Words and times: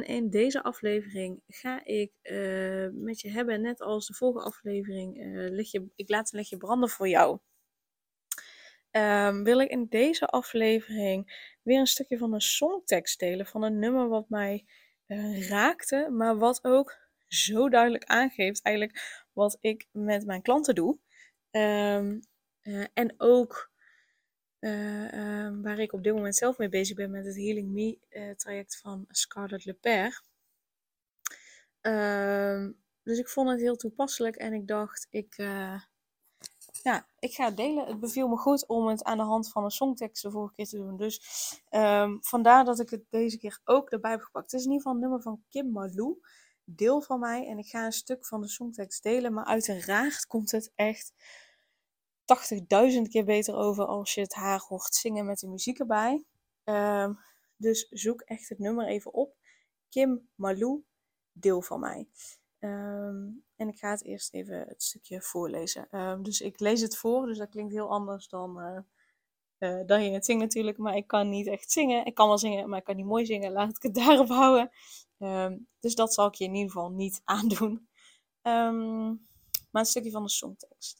En 0.00 0.06
in 0.06 0.30
deze 0.30 0.62
aflevering 0.62 1.42
ga 1.46 1.84
ik 1.84 2.12
uh, 2.22 2.88
met 2.92 3.20
je 3.20 3.30
hebben, 3.30 3.60
net 3.60 3.80
als 3.80 4.06
de 4.06 4.14
vorige 4.14 4.46
aflevering, 4.46 5.16
leg 5.50 5.70
je, 5.70 5.90
ik 5.94 6.08
laat 6.08 6.32
een 6.32 6.38
lichtje 6.38 6.56
branden 6.56 6.88
voor 6.88 7.08
jou. 7.08 7.38
Um, 8.90 9.44
wil 9.44 9.60
ik 9.60 9.70
in 9.70 9.86
deze 9.88 10.26
aflevering 10.26 11.48
weer 11.62 11.78
een 11.78 11.86
stukje 11.86 12.18
van 12.18 12.34
een 12.34 12.40
songtekst 12.40 13.18
delen 13.18 13.46
van 13.46 13.62
een 13.62 13.78
nummer 13.78 14.08
wat 14.08 14.28
mij 14.28 14.66
uh, 15.06 15.48
raakte, 15.48 16.08
maar 16.10 16.38
wat 16.38 16.64
ook 16.64 16.96
zo 17.26 17.68
duidelijk 17.68 18.04
aangeeft 18.04 18.62
eigenlijk 18.62 19.24
wat 19.32 19.58
ik 19.60 19.86
met 19.92 20.26
mijn 20.26 20.42
klanten 20.42 20.74
doe. 20.74 20.98
Um, 21.50 22.20
en 22.94 23.14
ook 23.16 23.70
uh, 24.60 25.12
uh, 25.12 25.62
waar 25.62 25.78
ik 25.78 25.92
op 25.92 26.02
dit 26.02 26.14
moment 26.14 26.36
zelf 26.36 26.58
mee 26.58 26.68
bezig 26.68 26.96
ben 26.96 27.10
met 27.10 27.24
het 27.24 27.36
Healing 27.36 27.70
Me 27.70 27.98
uh, 28.10 28.30
traject 28.30 28.80
van 28.80 29.04
Scarlett 29.08 29.64
Lepere. 29.64 30.20
Ehm, 31.80 32.70
dus 33.02 33.18
ik 33.18 33.28
vond 33.28 33.48
het 33.48 33.60
heel 33.60 33.76
toepasselijk 33.76 34.36
en 34.36 34.52
ik 34.52 34.66
dacht, 34.66 35.06
ik, 35.10 35.34
eh, 35.36 35.80
ja, 36.82 37.06
ik 37.18 37.32
ga 37.34 37.44
het 37.44 37.56
delen. 37.56 37.86
Het 37.86 38.00
beviel 38.00 38.28
me 38.28 38.36
goed 38.36 38.66
om 38.66 38.86
het 38.86 39.04
aan 39.04 39.16
de 39.16 39.22
hand 39.22 39.50
van 39.50 39.64
een 39.64 39.70
songtekst 39.70 40.22
de 40.22 40.30
vorige 40.30 40.54
keer 40.54 40.66
te 40.66 40.76
doen. 40.76 40.96
Dus 40.96 41.20
um, 41.70 42.18
vandaar 42.22 42.64
dat 42.64 42.80
ik 42.80 42.90
het 42.90 43.04
deze 43.10 43.38
keer 43.38 43.60
ook 43.64 43.90
erbij 43.90 44.10
heb 44.10 44.20
gepakt. 44.20 44.50
Het 44.50 44.60
is 44.60 44.66
in 44.66 44.72
ieder 44.72 44.82
geval 44.82 44.94
een 44.94 45.02
nummer 45.02 45.22
van 45.22 45.44
Kim 45.48 45.72
Malou, 45.72 46.20
deel 46.64 47.02
van 47.02 47.20
mij. 47.20 47.46
En 47.46 47.58
ik 47.58 47.66
ga 47.66 47.84
een 47.84 47.92
stuk 47.92 48.26
van 48.26 48.40
de 48.40 48.48
songtekst 48.48 49.02
delen, 49.02 49.32
maar 49.32 49.44
uiteraard 49.44 50.26
komt 50.26 50.50
het 50.50 50.72
echt 50.74 51.12
80.000 52.94 53.02
keer 53.08 53.24
beter 53.24 53.54
over 53.54 53.84
als 53.84 54.14
je 54.14 54.20
het 54.20 54.34
haar 54.34 54.60
hoort 54.68 54.94
zingen 54.94 55.26
met 55.26 55.38
de 55.38 55.48
muziek 55.48 55.78
erbij. 55.78 56.24
Um, 56.64 57.18
dus 57.56 57.88
zoek 57.90 58.20
echt 58.20 58.48
het 58.48 58.58
nummer 58.58 58.86
even 58.86 59.12
op. 59.12 59.36
Kim 59.88 60.28
Malou, 60.34 60.84
deel 61.32 61.62
van 61.62 61.80
mij. 61.80 62.08
Um, 62.58 63.44
en 63.56 63.68
ik 63.68 63.78
ga 63.78 63.90
het 63.90 64.04
eerst 64.04 64.32
even 64.32 64.58
het 64.68 64.82
stukje 64.82 65.22
voorlezen. 65.22 65.98
Um, 65.98 66.22
dus 66.22 66.40
ik 66.40 66.60
lees 66.60 66.80
het 66.80 66.96
voor, 66.96 67.26
dus 67.26 67.38
dat 67.38 67.48
klinkt 67.48 67.72
heel 67.72 67.90
anders 67.90 68.28
dan, 68.28 68.60
uh, 68.60 68.78
uh, 69.58 69.86
dan 69.86 70.04
je 70.04 70.10
het 70.10 70.24
zingt 70.24 70.42
natuurlijk. 70.42 70.78
Maar 70.78 70.96
ik 70.96 71.06
kan 71.06 71.28
niet 71.28 71.46
echt 71.46 71.72
zingen. 71.72 72.06
Ik 72.06 72.14
kan 72.14 72.28
wel 72.28 72.38
zingen, 72.38 72.68
maar 72.68 72.78
ik 72.78 72.84
kan 72.84 72.96
niet 72.96 73.06
mooi 73.06 73.26
zingen. 73.26 73.52
Laat 73.52 73.76
ik 73.76 73.82
het 73.82 73.94
daarop 74.04 74.28
houden. 74.28 74.70
dus 75.80 75.94
dat 75.94 76.14
zal 76.14 76.26
ik 76.26 76.34
je 76.34 76.44
in 76.44 76.54
ieder 76.54 76.70
geval 76.70 76.90
niet 76.90 77.20
aandoen. 77.34 77.88
maar 78.42 79.82
een 79.82 79.84
stukje 79.84 80.10
van 80.10 80.22
de 80.22 80.30
songtekst. 80.30 80.99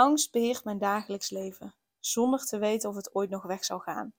Angst 0.00 0.32
beheert 0.32 0.64
mijn 0.64 0.78
dagelijks 0.78 1.30
leven, 1.30 1.74
zonder 1.98 2.44
te 2.44 2.58
weten 2.58 2.88
of 2.88 2.96
het 2.96 3.14
ooit 3.14 3.30
nog 3.30 3.42
weg 3.42 3.64
zal 3.64 3.78
gaan. 3.78 4.12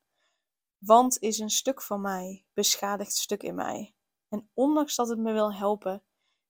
Want 0.78 1.20
is 1.20 1.40
een 1.40 1.50
stuk 1.50 1.82
van 1.82 2.02
mij, 2.02 2.46
beschadigd 2.54 3.16
stuk 3.16 3.44
in 3.44 3.56
mij. 3.56 3.94
En 4.30 4.50
ondanks 4.54 4.96
dat 4.96 5.10
het 5.10 5.20
me 5.20 5.34
wil 5.34 5.54
helpen, 5.54 6.04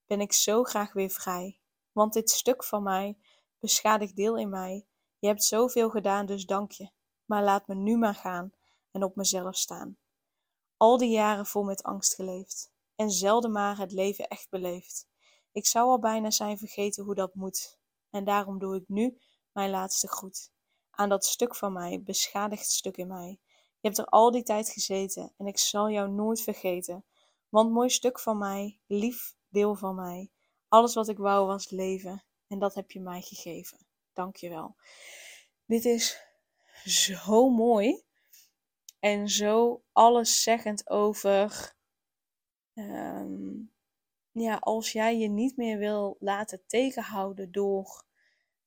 ben 0.06 0.20
ik 0.20 0.32
zo 0.32 0.62
graag 0.62 0.92
weer 0.92 1.10
vrij. 1.10 1.60
Want 1.92 2.12
dit 2.12 2.30
stuk 2.30 2.64
van 2.64 2.82
mij, 2.82 3.18
beschadigd 3.58 4.16
deel 4.16 4.36
in 4.36 4.48
mij, 4.48 4.86
je 5.18 5.26
hebt 5.26 5.44
zoveel 5.44 5.90
gedaan, 5.90 6.26
dus 6.26 6.46
dank 6.46 6.72
je. 6.72 6.90
Maar 7.24 7.42
laat 7.42 7.66
me 7.66 7.74
nu 7.74 7.96
maar 7.96 8.14
gaan 8.14 8.52
en 8.90 9.04
op 9.04 9.16
mezelf 9.16 9.56
staan. 9.56 9.96
Al 10.76 10.96
die 10.96 11.10
jaren 11.10 11.46
vol 11.46 11.62
met 11.62 11.82
angst 11.82 12.14
geleefd 12.14 12.72
en 12.96 13.10
zelden 13.10 13.52
maar 13.52 13.78
het 13.78 13.92
leven 13.92 14.28
echt 14.28 14.50
beleefd. 14.50 15.08
Ik 15.52 15.66
zou 15.66 15.88
al 15.88 15.98
bijna 15.98 16.30
zijn 16.30 16.58
vergeten 16.58 17.04
hoe 17.04 17.14
dat 17.14 17.34
moet. 17.34 17.80
En 18.12 18.24
daarom 18.24 18.58
doe 18.58 18.76
ik 18.76 18.84
nu 18.86 19.18
mijn 19.52 19.70
laatste 19.70 20.08
groet. 20.08 20.50
Aan 20.90 21.08
dat 21.08 21.24
stuk 21.24 21.56
van 21.56 21.72
mij, 21.72 22.02
beschadigd 22.02 22.70
stuk 22.70 22.96
in 22.96 23.08
mij. 23.08 23.38
Je 23.80 23.88
hebt 23.88 23.98
er 23.98 24.06
al 24.06 24.30
die 24.30 24.42
tijd 24.42 24.68
gezeten 24.68 25.32
en 25.36 25.46
ik 25.46 25.58
zal 25.58 25.90
jou 25.90 26.10
nooit 26.10 26.40
vergeten. 26.40 27.04
Want 27.48 27.72
mooi 27.72 27.90
stuk 27.90 28.20
van 28.20 28.38
mij, 28.38 28.80
lief 28.86 29.34
deel 29.48 29.74
van 29.74 29.94
mij. 29.94 30.30
Alles 30.68 30.94
wat 30.94 31.08
ik 31.08 31.18
wou 31.18 31.46
was 31.46 31.70
leven 31.70 32.24
en 32.46 32.58
dat 32.58 32.74
heb 32.74 32.90
je 32.90 33.00
mij 33.00 33.20
gegeven. 33.20 33.86
Dank 34.12 34.36
je 34.36 34.48
wel. 34.48 34.76
Dit 35.66 35.84
is 35.84 36.20
zo 36.84 37.50
mooi 37.50 38.02
en 38.98 39.28
zo 39.28 39.82
alleszeggend 39.92 40.90
over. 40.90 41.74
Um, 42.74 43.71
ja, 44.32 44.56
als 44.56 44.92
jij 44.92 45.18
je 45.18 45.28
niet 45.28 45.56
meer 45.56 45.78
wil 45.78 46.16
laten 46.20 46.62
tegenhouden 46.66 47.52
door 47.52 48.04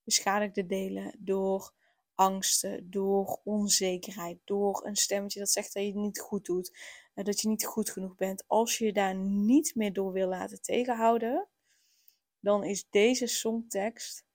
beschadigde 0.03 0.65
delen, 0.65 1.15
door 1.19 1.73
angsten, 2.15 2.91
door 2.91 3.39
onzekerheid, 3.43 4.37
door 4.43 4.85
een 4.85 4.95
stemmetje 4.95 5.39
dat 5.39 5.49
zegt 5.49 5.73
dat 5.73 5.83
je 5.83 5.89
het 5.89 5.97
niet 5.97 6.19
goed 6.19 6.45
doet, 6.45 6.77
eh, 7.13 7.23
dat 7.23 7.41
je 7.41 7.47
niet 7.47 7.65
goed 7.65 7.89
genoeg 7.89 8.15
bent. 8.15 8.43
Als 8.47 8.77
je 8.77 8.85
je 8.85 8.93
daar 8.93 9.15
niet 9.15 9.75
meer 9.75 9.93
door 9.93 10.11
wil 10.11 10.27
laten 10.27 10.61
tegenhouden, 10.61 11.47
dan 12.39 12.63
is 12.63 12.85
deze 12.89 13.27
songtekst 13.27 14.25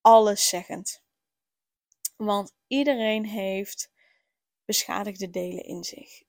alleszeggend. 0.00 1.02
Want 2.16 2.54
iedereen 2.66 3.24
heeft 3.24 3.90
beschadigde 4.64 5.30
delen 5.30 5.64
in 5.64 5.84
zich. 5.84 6.22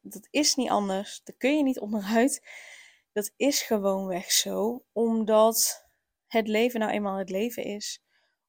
dat 0.00 0.28
is 0.30 0.54
niet 0.54 0.70
anders, 0.70 1.20
daar 1.24 1.36
kun 1.36 1.56
je 1.56 1.62
niet 1.62 1.78
onderuit. 1.80 2.42
Dat 3.18 3.32
is 3.36 3.62
gewoonweg 3.62 4.32
zo, 4.32 4.84
omdat 4.92 5.86
het 6.26 6.48
leven 6.48 6.80
nou 6.80 6.92
eenmaal 6.92 7.16
het 7.16 7.30
leven 7.30 7.64
is. 7.64 8.02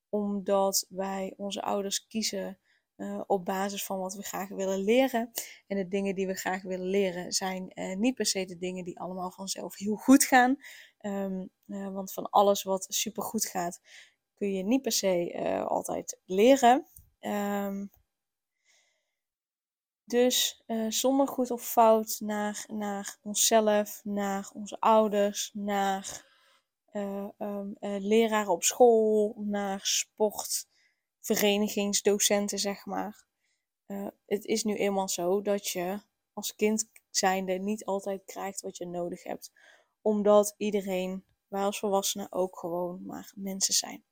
Omdat 0.09 0.85
wij 0.89 1.33
onze 1.37 1.61
ouders 1.61 2.07
kiezen 2.07 2.59
uh, 2.97 3.21
op 3.27 3.45
basis 3.45 3.85
van 3.85 3.99
wat 3.99 4.13
we 4.13 4.23
graag 4.23 4.49
willen 4.49 4.79
leren. 4.79 5.31
En 5.67 5.77
de 5.77 5.87
dingen 5.87 6.15
die 6.15 6.27
we 6.27 6.33
graag 6.33 6.61
willen 6.61 6.85
leren 6.85 7.31
zijn 7.31 7.71
uh, 7.73 7.95
niet 7.95 8.15
per 8.15 8.25
se 8.25 8.45
de 8.45 8.57
dingen 8.57 8.83
die 8.83 8.99
allemaal 8.99 9.31
vanzelf 9.31 9.77
heel 9.77 9.95
goed 9.95 10.23
gaan. 10.23 10.55
Um, 11.01 11.49
uh, 11.67 11.93
want 11.93 12.13
van 12.13 12.29
alles 12.29 12.63
wat 12.63 12.85
super 12.89 13.23
goed 13.23 13.45
gaat, 13.45 13.79
kun 14.35 14.53
je 14.53 14.63
niet 14.63 14.81
per 14.81 14.91
se 14.91 15.63
altijd 15.67 16.19
leren. 16.25 16.87
Um, 17.19 17.91
dus 20.09 20.63
uh, 20.67 20.91
zonder 20.91 21.27
goed 21.27 21.51
of 21.51 21.63
fout 21.63 22.19
naar, 22.19 22.65
naar 22.67 23.17
onszelf, 23.21 24.01
naar 24.03 24.49
onze 24.53 24.79
ouders, 24.79 25.51
naar 25.53 26.27
uh, 26.93 27.27
um, 27.37 27.75
uh, 27.79 27.95
leraren 27.99 28.51
op 28.51 28.63
school, 28.63 29.35
naar 29.37 29.79
sportverenigingsdocenten, 29.83 32.59
zeg 32.59 32.85
maar. 32.85 33.27
het 34.25 34.45
is 34.45 34.63
nu 34.63 34.75
eenmaal 34.75 35.09
zo 35.09 35.41
dat 35.41 35.67
je 35.67 36.01
als 36.33 36.55
kind 36.55 36.89
zijnde 37.09 37.53
niet 37.53 37.85
altijd 37.85 38.25
krijgt 38.25 38.61
wat 38.61 38.77
je 38.77 38.85
nodig 38.85 39.23
hebt. 39.23 39.51
Omdat 40.01 40.53
iedereen, 40.57 41.25
wij 41.47 41.63
als 41.63 41.79
volwassenen 41.79 42.31
ook 42.31 42.59
gewoon 42.59 43.05
maar 43.05 43.31
mensen 43.35 43.73
zijn. 43.73 44.03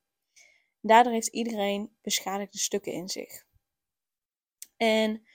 Daardoor 0.80 1.12
heeft 1.12 1.28
iedereen 1.28 1.96
beschadigde 2.02 2.58
stukken 2.58 2.92
in 2.92 3.08
zich. 3.08 3.46
En 4.76 5.26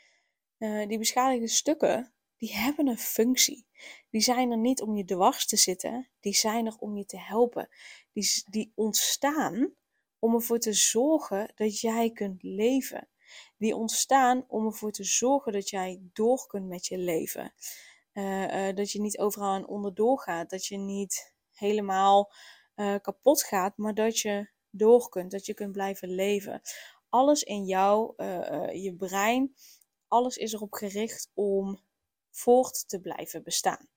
uh, 0.63 0.87
die 0.87 0.97
beschadigde 0.97 1.47
stukken, 1.47 2.13
die 2.37 2.53
hebben 2.53 2.87
een 2.87 2.97
functie. 2.97 3.67
Die 4.09 4.21
zijn 4.21 4.51
er 4.51 4.57
niet 4.57 4.81
om 4.81 4.95
je 4.95 5.05
dwars 5.05 5.45
te 5.45 5.55
zitten, 5.55 6.09
die 6.19 6.35
zijn 6.35 6.65
er 6.65 6.75
om 6.79 6.97
je 6.97 7.05
te 7.05 7.19
helpen. 7.19 7.69
Die, 8.13 8.43
die 8.49 8.71
ontstaan 8.75 9.73
om 10.19 10.33
ervoor 10.33 10.59
te 10.59 10.73
zorgen 10.73 11.51
dat 11.55 11.79
jij 11.79 12.11
kunt 12.11 12.43
leven. 12.43 13.09
Die 13.57 13.75
ontstaan 13.75 14.45
om 14.47 14.65
ervoor 14.65 14.91
te 14.91 15.03
zorgen 15.03 15.51
dat 15.51 15.69
jij 15.69 16.01
door 16.13 16.47
kunt 16.47 16.67
met 16.67 16.85
je 16.85 16.97
leven. 16.97 17.53
Uh, 18.13 18.67
uh, 18.67 18.75
dat 18.75 18.91
je 18.91 19.01
niet 19.01 19.17
overal 19.17 19.49
aan 19.49 19.67
onderdoor 19.67 20.19
gaat. 20.19 20.49
Dat 20.49 20.65
je 20.65 20.77
niet 20.77 21.35
helemaal 21.53 22.33
kapot 23.01 23.43
gaat, 23.43 23.77
maar 23.77 23.93
dat 23.93 24.19
je 24.19 24.49
door 24.69 25.09
kunt. 25.09 25.31
Dat 25.31 25.45
je 25.45 25.53
kunt 25.53 25.71
blijven 25.71 26.09
leven. 26.09 26.61
Alles 27.09 27.43
in 27.43 27.65
jou, 27.65 28.13
je 28.73 28.95
brein, 28.97 29.53
alles 30.13 30.37
is 30.37 30.53
erop 30.53 30.73
gericht 30.73 31.31
om 31.33 31.83
voort 32.29 32.89
te 32.89 32.99
blijven 32.99 33.43
bestaan. 33.43 33.87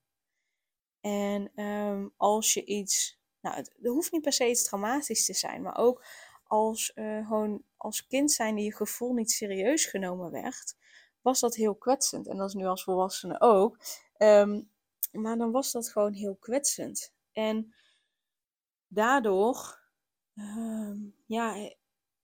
En 1.00 1.62
um, 1.62 2.12
als 2.16 2.54
je 2.54 2.64
iets, 2.64 3.18
nou, 3.40 3.56
het, 3.56 3.74
hoeft 3.82 4.12
niet 4.12 4.22
per 4.22 4.32
se 4.32 4.48
iets 4.48 4.64
traumatisch 4.64 5.24
te 5.24 5.34
zijn, 5.34 5.62
maar 5.62 5.76
ook 5.76 6.04
als 6.44 6.92
uh, 6.94 7.26
gewoon 7.26 7.64
als 7.76 8.06
kind 8.06 8.32
zijn 8.32 8.54
die 8.54 8.64
je 8.64 8.74
gevoel 8.74 9.12
niet 9.12 9.30
serieus 9.30 9.84
genomen 9.84 10.30
werd, 10.30 10.76
was 11.20 11.40
dat 11.40 11.54
heel 11.54 11.74
kwetsend. 11.74 12.28
En 12.28 12.36
dat 12.36 12.48
is 12.48 12.54
nu 12.54 12.66
als 12.66 12.84
volwassene 12.84 13.40
ook. 13.40 13.78
Um, 14.18 14.70
Maar 15.12 15.36
dan 15.38 15.50
was 15.50 15.72
dat 15.72 15.88
gewoon 15.88 16.12
heel 16.12 16.36
kwetsend. 16.36 17.14
En 17.32 17.74
daardoor 18.88 19.80
ehm, 20.34 20.98
ja, 21.26 21.70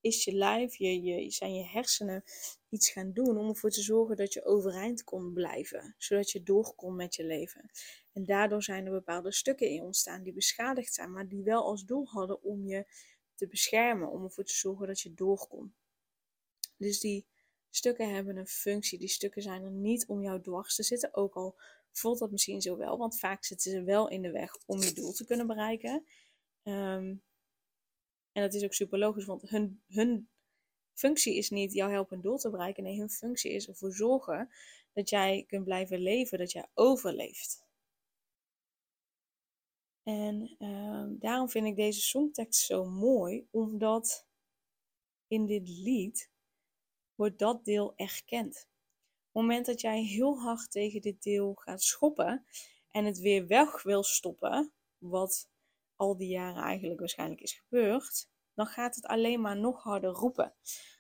is 0.01 0.25
je 0.25 0.33
lijf, 0.33 0.77
je, 0.77 1.03
je, 1.03 1.31
zijn 1.31 1.55
je 1.55 1.65
hersenen 1.65 2.25
iets 2.73 2.91
gaan 2.91 3.13
doen 3.13 3.39
om 3.39 3.49
ervoor 3.49 3.71
te 3.71 3.83
zorgen 3.83 4.17
dat 4.17 4.33
je 4.33 4.45
overeind 4.45 5.05
kon 5.05 5.33
blijven. 5.33 5.95
Zodat 5.99 6.31
je 6.31 6.43
door 6.43 6.75
kon 6.75 6.97
met 6.97 7.15
je 7.15 7.25
leven. 7.25 7.71
En 8.13 8.25
daardoor 8.25 8.63
zijn 8.63 8.87
er 8.87 8.93
bepaalde 8.93 9.33
stukken 9.33 9.69
in 9.69 9.83
ontstaan 9.83 10.23
die 10.23 10.33
beschadigd 10.33 10.95
zijn, 10.95 11.13
maar 11.13 11.29
die 11.29 11.43
wel 11.43 11.65
als 11.65 11.85
doel 11.85 12.07
hadden 12.07 12.43
om 12.43 12.67
je 12.67 12.87
te 13.35 13.47
beschermen, 13.47 14.11
om 14.11 14.25
ervoor 14.25 14.45
te 14.45 14.55
zorgen 14.55 14.87
dat 14.87 15.01
je 15.01 15.15
door 15.15 15.47
kon. 15.49 15.75
Dus 16.77 17.01
die 17.01 17.27
stukken 17.71 18.15
hebben 18.15 18.37
een 18.37 18.47
functie. 18.47 18.99
Die 18.99 19.09
stukken 19.09 19.43
zijn 19.43 19.63
er 19.63 19.71
niet 19.71 20.07
om 20.07 20.23
jou 20.23 20.43
dwars 20.43 20.75
te 20.75 20.83
zitten, 20.83 21.15
ook 21.15 21.35
al 21.35 21.57
voelt 21.91 22.19
dat 22.19 22.31
misschien 22.31 22.61
zo 22.61 22.77
wel, 22.77 22.99
want 22.99 23.19
vaak 23.19 23.45
zitten 23.45 23.71
ze 23.71 23.83
wel 23.83 24.09
in 24.09 24.23
de 24.23 24.31
weg 24.31 24.57
om 24.67 24.81
je 24.81 24.93
doel 24.93 25.13
te 25.13 25.25
kunnen 25.25 25.47
bereiken. 25.47 26.07
Ehm, 26.63 27.15
en 28.33 28.43
dat 28.43 28.55
is 28.55 28.65
ook 28.65 28.75
super 28.75 28.99
logisch, 28.99 29.25
want 29.25 29.49
hun, 29.49 29.83
hun 29.87 30.29
functie 31.03 31.37
is 31.37 31.51
niet 31.51 31.73
jou 31.73 31.91
helpen 31.91 32.17
een 32.17 32.23
doel 32.23 32.39
te 32.39 32.51
bereiken. 32.51 32.83
Nee, 32.83 32.99
hun 32.99 33.11
functie 33.11 33.53
is 33.53 33.69
ervoor 33.69 33.93
zorgen 33.93 34.51
dat 34.93 35.09
jij 35.09 35.45
kunt 35.47 35.65
blijven 35.65 35.99
leven, 35.99 36.39
dat 36.39 36.53
jij 36.53 36.67
overleeft. 36.75 37.65
En 40.03 40.55
ehm, 40.59 41.19
daarom 41.19 41.49
vind 41.49 41.67
ik 41.67 41.77
deze 41.77 42.01
songtekst 42.01 42.67
zo 42.67 42.85
mooi, 42.85 43.47
omdat 43.51 44.27
in 45.27 45.47
dit 45.47 45.69
lied 45.69 46.31
wordt 47.15 47.39
dat 47.39 47.65
deel 47.65 47.93
erkend. 47.97 48.57
Op 48.57 49.41
het 49.41 49.43
moment 49.43 49.67
dat 49.67 49.81
jij 49.81 50.03
heel 50.03 50.39
hard 50.39 50.71
tegen 50.71 51.01
dit 51.01 51.23
deel 51.23 51.55
gaat 51.55 51.83
schoppen 51.83 52.47
en 52.91 53.05
het 53.05 53.19
weer 53.19 53.47
weg 53.47 53.83
wil 53.83 54.03
stoppen, 54.03 54.73
wat 54.99 55.51
al 55.97 56.17
die 56.17 56.29
jaren 56.29 56.63
eigenlijk 56.63 57.01
waarschijnlijk 57.01 57.41
is 57.41 57.53
gebeurd, 57.53 58.29
dan 58.55 58.67
gaat 58.67 58.95
het 58.95 59.07
alleen 59.07 59.41
maar 59.41 59.57
nog 59.57 59.83
harder 59.83 60.11
roepen. 60.11 60.55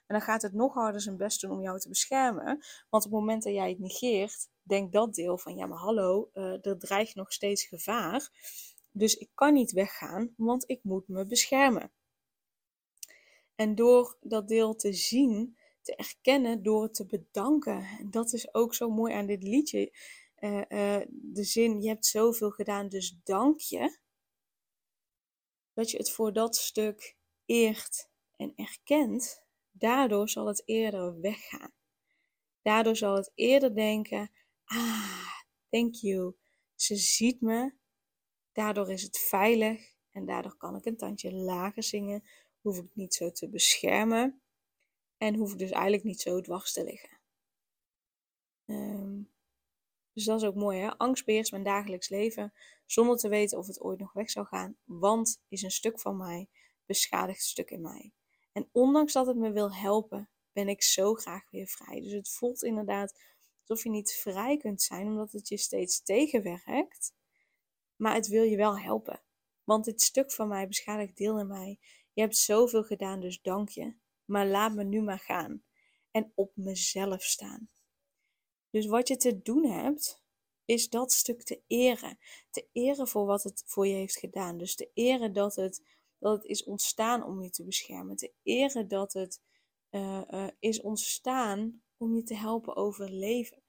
En 0.06 0.18
dan 0.18 0.20
gaat 0.20 0.42
het 0.42 0.52
nog 0.52 0.74
harder 0.74 1.00
zijn 1.00 1.16
best 1.16 1.40
doen 1.40 1.50
om 1.50 1.62
jou 1.62 1.78
te 1.78 1.88
beschermen. 1.88 2.44
Want 2.90 3.04
op 3.04 3.10
het 3.10 3.20
moment 3.20 3.42
dat 3.42 3.52
jij 3.52 3.68
het 3.68 3.78
negeert, 3.78 4.48
denkt 4.62 4.92
dat 4.92 5.14
deel 5.14 5.38
van 5.38 5.56
ja, 5.56 5.66
maar 5.66 5.78
hallo, 5.78 6.30
uh, 6.34 6.66
er 6.66 6.78
dreigt 6.78 7.14
nog 7.14 7.32
steeds 7.32 7.64
gevaar. 7.64 8.30
Dus 8.90 9.14
ik 9.14 9.30
kan 9.34 9.52
niet 9.52 9.72
weggaan, 9.72 10.34
want 10.36 10.70
ik 10.70 10.80
moet 10.82 11.08
me 11.08 11.26
beschermen. 11.26 11.92
En 13.54 13.74
door 13.74 14.16
dat 14.20 14.48
deel 14.48 14.74
te 14.74 14.92
zien, 14.92 15.56
te 15.80 15.96
erkennen, 15.96 16.62
door 16.62 16.82
het 16.82 16.94
te 16.94 17.06
bedanken. 17.06 17.86
En 17.98 18.10
dat 18.10 18.32
is 18.32 18.54
ook 18.54 18.74
zo 18.74 18.90
mooi 18.90 19.12
aan 19.14 19.26
dit 19.26 19.42
liedje. 19.42 19.96
Uh, 20.38 20.56
uh, 20.68 21.00
de 21.10 21.44
zin, 21.44 21.80
je 21.80 21.88
hebt 21.88 22.06
zoveel 22.06 22.50
gedaan, 22.50 22.88
dus 22.88 23.20
dank 23.24 23.60
je. 23.60 23.98
Dat 25.74 25.90
je 25.90 25.96
het 25.96 26.10
voor 26.10 26.32
dat 26.32 26.56
stuk 26.56 27.16
eert 27.52 28.08
en 28.36 28.52
erkent, 28.56 29.44
daardoor 29.70 30.28
zal 30.28 30.46
het 30.46 30.62
eerder 30.64 31.20
weggaan. 31.20 31.72
Daardoor 32.62 32.96
zal 32.96 33.16
het 33.16 33.32
eerder 33.34 33.74
denken, 33.74 34.30
ah, 34.64 35.40
thank 35.70 35.94
you. 35.94 36.34
Ze 36.74 36.96
ziet 36.96 37.40
me, 37.40 37.72
Daardoor 38.52 38.90
is 38.90 39.02
het 39.02 39.18
veilig 39.18 39.94
en 40.10 40.26
daardoor 40.26 40.56
kan 40.56 40.76
ik 40.76 40.84
een 40.84 40.96
tandje 40.96 41.34
lager 41.34 41.82
zingen. 41.82 42.24
Hoef 42.60 42.78
ik 42.78 42.94
niet 42.94 43.14
zo 43.14 43.30
te 43.30 43.48
beschermen 43.48 44.42
en 45.16 45.34
hoef 45.34 45.52
ik 45.52 45.58
dus 45.58 45.70
eigenlijk 45.70 46.04
niet 46.04 46.20
zo 46.20 46.40
dwars 46.40 46.72
te 46.72 46.84
liggen. 46.84 47.18
Um, 48.66 49.30
dus 50.12 50.24
dat 50.24 50.40
is 50.40 50.46
ook 50.48 50.54
mooi, 50.54 50.78
hè? 50.78 50.98
Angst 50.98 51.24
beheerst 51.24 51.50
mijn 51.50 51.62
dagelijks 51.62 52.08
leven 52.08 52.52
zonder 52.86 53.16
te 53.16 53.28
weten 53.28 53.58
of 53.58 53.66
het 53.66 53.80
ooit 53.80 53.98
nog 53.98 54.12
weg 54.12 54.30
zou 54.30 54.46
gaan. 54.46 54.76
Want 54.84 55.42
is 55.48 55.62
een 55.62 55.70
stuk 55.70 56.00
van 56.00 56.16
mij, 56.16 56.48
beschadigd 56.92 57.42
stuk 57.42 57.70
in 57.70 57.80
mij. 57.80 58.12
En 58.52 58.68
ondanks 58.72 59.12
dat 59.12 59.26
het 59.26 59.36
me 59.36 59.52
wil 59.52 59.74
helpen, 59.74 60.30
ben 60.52 60.68
ik 60.68 60.82
zo 60.82 61.14
graag 61.14 61.50
weer 61.50 61.66
vrij. 61.66 62.00
Dus 62.00 62.12
het 62.12 62.28
voelt 62.28 62.62
inderdaad 62.62 63.20
alsof 63.60 63.84
je 63.84 63.90
niet 63.90 64.12
vrij 64.12 64.56
kunt 64.56 64.82
zijn, 64.82 65.06
omdat 65.06 65.32
het 65.32 65.48
je 65.48 65.56
steeds 65.56 66.02
tegenwerkt. 66.02 67.14
Maar 67.96 68.14
het 68.14 68.28
wil 68.28 68.42
je 68.42 68.56
wel 68.56 68.78
helpen. 68.78 69.22
Want 69.64 69.84
dit 69.84 70.02
stuk 70.02 70.32
van 70.32 70.48
mij 70.48 70.68
beschadigt 70.68 71.16
deel 71.16 71.38
in 71.38 71.46
mij. 71.46 71.78
Je 72.12 72.20
hebt 72.20 72.36
zoveel 72.36 72.82
gedaan, 72.82 73.20
dus 73.20 73.42
dank 73.42 73.68
je. 73.68 73.94
Maar 74.24 74.46
laat 74.46 74.74
me 74.74 74.84
nu 74.84 75.02
maar 75.02 75.18
gaan. 75.18 75.64
En 76.10 76.32
op 76.34 76.52
mezelf 76.54 77.22
staan. 77.22 77.70
Dus 78.70 78.86
wat 78.86 79.08
je 79.08 79.16
te 79.16 79.42
doen 79.42 79.64
hebt, 79.64 80.22
is 80.64 80.88
dat 80.88 81.12
stuk 81.12 81.42
te 81.42 81.62
eren. 81.66 82.18
Te 82.50 82.68
eren 82.72 83.08
voor 83.08 83.26
wat 83.26 83.42
het 83.42 83.62
voor 83.66 83.86
je 83.86 83.94
heeft 83.94 84.18
gedaan. 84.18 84.58
Dus 84.58 84.74
te 84.74 84.90
eren 84.94 85.32
dat 85.32 85.56
het, 85.56 85.82
dat 86.22 86.36
het 86.36 86.44
is 86.44 86.64
ontstaan 86.64 87.24
om 87.24 87.42
je 87.42 87.50
te 87.50 87.64
beschermen. 87.64 88.16
Te 88.16 88.32
eren 88.42 88.88
dat 88.88 89.12
het 89.12 89.40
uh, 89.90 90.22
uh, 90.30 90.48
is 90.58 90.80
ontstaan 90.80 91.82
om 91.96 92.16
je 92.16 92.22
te 92.22 92.34
helpen 92.34 92.76
overleven. 92.76 93.62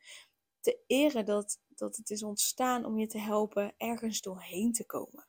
Te 0.59 0.79
eren 0.87 1.25
dat 1.25 1.61
dat 1.75 1.95
het 1.95 2.09
is 2.09 2.23
ontstaan 2.23 2.85
om 2.85 2.99
je 2.99 3.07
te 3.07 3.17
helpen 3.17 3.73
ergens 3.77 4.21
doorheen 4.21 4.71
te 4.71 4.85
komen. 4.85 5.27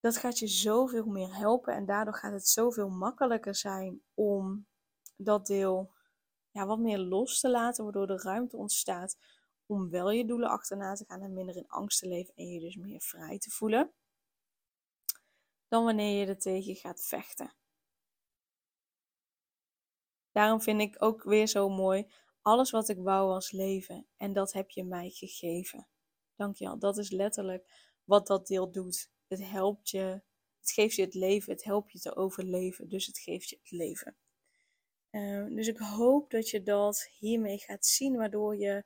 Dat 0.00 0.16
gaat 0.16 0.38
je 0.38 0.46
zoveel 0.46 1.06
meer 1.06 1.36
helpen 1.36 1.74
en 1.74 1.86
daardoor 1.86 2.14
gaat 2.14 2.32
het 2.32 2.48
zoveel 2.48 2.88
makkelijker 2.88 3.54
zijn 3.54 4.02
om 4.14 4.66
dat 5.16 5.46
deel 5.46 5.92
ja, 6.50 6.66
wat 6.66 6.78
meer 6.78 6.98
los 6.98 7.40
te 7.40 7.50
laten, 7.50 7.84
waardoor 7.84 8.10
er 8.10 8.22
ruimte 8.22 8.56
ontstaat 8.56 9.18
om 9.66 9.90
wel 9.90 10.10
je 10.10 10.24
doelen 10.24 10.48
achterna 10.48 10.94
te 10.94 11.04
gaan 11.04 11.22
en 11.22 11.32
minder 11.32 11.56
in 11.56 11.68
angst 11.68 11.98
te 11.98 12.08
leven 12.08 12.34
en 12.34 12.46
je 12.46 12.60
dus 12.60 12.76
meer 12.76 13.00
vrij 13.00 13.38
te 13.38 13.50
voelen, 13.50 13.92
dan 15.68 15.84
wanneer 15.84 16.20
je 16.20 16.26
er 16.26 16.38
tegen 16.38 16.74
gaat 16.74 17.04
vechten. 17.04 17.54
Daarom 20.32 20.60
vind 20.60 20.80
ik 20.80 21.02
ook 21.02 21.22
weer 21.22 21.46
zo 21.46 21.68
mooi 21.68 22.06
alles 22.46 22.70
wat 22.70 22.88
ik 22.88 22.98
wou 22.98 23.28
was 23.28 23.50
leven 23.50 24.06
en 24.16 24.32
dat 24.32 24.52
heb 24.52 24.70
je 24.70 24.84
mij 24.84 25.10
gegeven. 25.10 25.88
Dankjewel. 26.36 26.78
Dat 26.78 26.98
is 26.98 27.10
letterlijk 27.10 27.94
wat 28.04 28.26
dat 28.26 28.46
deel 28.46 28.72
doet. 28.72 29.10
Het 29.28 29.44
helpt 29.44 29.90
je, 29.90 30.22
het 30.60 30.70
geeft 30.70 30.94
je 30.94 31.02
het 31.02 31.14
leven, 31.14 31.52
het 31.52 31.64
helpt 31.64 31.92
je 31.92 31.98
te 31.98 32.16
overleven, 32.16 32.88
dus 32.88 33.06
het 33.06 33.18
geeft 33.18 33.48
je 33.48 33.56
het 33.56 33.70
leven. 33.70 34.16
Uh, 35.10 35.46
dus 35.46 35.66
ik 35.66 35.78
hoop 35.78 36.30
dat 36.30 36.50
je 36.50 36.62
dat 36.62 37.08
hiermee 37.18 37.58
gaat 37.58 37.86
zien, 37.86 38.16
waardoor 38.16 38.56
je 38.56 38.84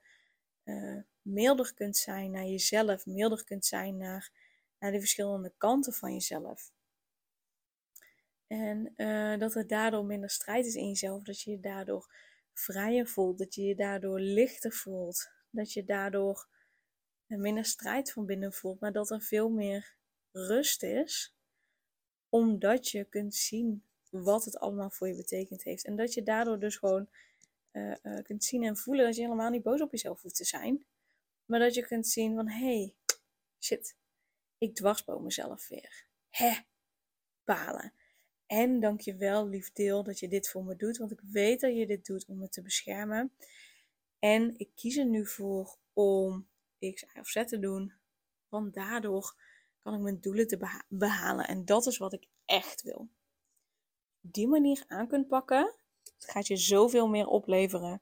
uh, 0.64 1.02
milder 1.22 1.74
kunt 1.74 1.96
zijn 1.96 2.30
naar 2.30 2.46
jezelf, 2.46 3.06
milder 3.06 3.44
kunt 3.44 3.64
zijn 3.64 3.96
naar, 3.96 4.30
naar 4.80 4.92
de 4.92 4.98
verschillende 4.98 5.52
kanten 5.56 5.92
van 5.92 6.12
jezelf. 6.12 6.72
En 8.46 8.92
uh, 8.96 9.38
dat 9.38 9.54
er 9.54 9.66
daardoor 9.66 10.04
minder 10.04 10.30
strijd 10.30 10.66
is 10.66 10.74
in 10.74 10.88
jezelf, 10.88 11.22
dat 11.22 11.40
je 11.40 11.50
je 11.50 11.60
daardoor 11.60 12.14
vrijer 12.52 13.06
voelt, 13.06 13.38
dat 13.38 13.54
je 13.54 13.62
je 13.62 13.74
daardoor 13.74 14.20
lichter 14.20 14.72
voelt, 14.72 15.30
dat 15.50 15.72
je 15.72 15.84
daardoor 15.84 16.48
minder 17.26 17.64
strijd 17.64 18.12
van 18.12 18.26
binnen 18.26 18.52
voelt, 18.52 18.80
maar 18.80 18.92
dat 18.92 19.10
er 19.10 19.22
veel 19.22 19.48
meer 19.48 19.94
rust 20.32 20.82
is, 20.82 21.34
omdat 22.28 22.88
je 22.88 23.04
kunt 23.04 23.34
zien 23.34 23.84
wat 24.08 24.44
het 24.44 24.58
allemaal 24.58 24.90
voor 24.90 25.08
je 25.08 25.14
betekend 25.14 25.62
heeft. 25.62 25.84
En 25.84 25.96
dat 25.96 26.14
je 26.14 26.22
daardoor 26.22 26.58
dus 26.58 26.76
gewoon 26.76 27.08
uh, 27.72 27.94
uh, 28.02 28.22
kunt 28.22 28.44
zien 28.44 28.62
en 28.62 28.76
voelen 28.76 29.04
dat 29.04 29.16
je 29.16 29.22
helemaal 29.22 29.50
niet 29.50 29.62
boos 29.62 29.80
op 29.80 29.90
jezelf 29.90 30.22
hoeft 30.22 30.36
te 30.36 30.44
zijn, 30.44 30.84
maar 31.44 31.58
dat 31.58 31.74
je 31.74 31.86
kunt 31.86 32.06
zien 32.06 32.34
van 32.34 32.48
hé, 32.48 32.76
hey, 32.76 32.94
shit, 33.60 33.96
ik 34.60 34.74
dwarsboom 34.74 35.22
mezelf 35.22 35.68
weer. 35.68 36.06
Hè, 36.28 36.58
balen. 37.44 37.92
En 38.46 38.80
dankjewel, 38.80 39.48
lief 39.48 39.72
deel, 39.72 40.02
dat 40.02 40.18
je 40.18 40.28
dit 40.28 40.48
voor 40.48 40.64
me 40.64 40.76
doet. 40.76 40.96
Want 40.96 41.10
ik 41.10 41.20
weet 41.20 41.60
dat 41.60 41.76
je 41.76 41.86
dit 41.86 42.06
doet 42.06 42.26
om 42.26 42.38
me 42.38 42.48
te 42.48 42.62
beschermen. 42.62 43.32
En 44.18 44.58
ik 44.58 44.70
kies 44.74 44.96
er 44.96 45.06
nu 45.06 45.26
voor 45.26 45.78
om 45.92 46.48
X, 46.78 47.02
Y 47.02 47.18
of 47.18 47.28
Z 47.28 47.44
te 47.44 47.58
doen. 47.58 47.92
Want 48.48 48.74
daardoor 48.74 49.34
kan 49.78 49.94
ik 49.94 50.00
mijn 50.00 50.20
doelen 50.20 50.46
te 50.46 50.84
behalen. 50.88 51.46
En 51.46 51.64
dat 51.64 51.86
is 51.86 51.98
wat 51.98 52.12
ik 52.12 52.26
echt 52.44 52.82
wil. 52.82 53.08
Die 54.20 54.48
manier 54.48 54.84
aan 54.86 55.08
kunt 55.08 55.28
pakken, 55.28 55.74
gaat 56.18 56.46
je 56.46 56.56
zoveel 56.56 57.08
meer 57.08 57.26
opleveren 57.26 58.00